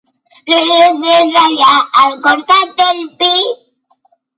[0.53, 3.35] La llet és allà, al costat del vi.